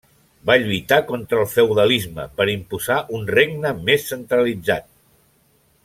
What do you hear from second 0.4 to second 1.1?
Va lluitar